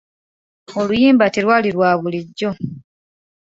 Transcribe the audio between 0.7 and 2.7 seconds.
Oluyimba telwali lwa bulijjo.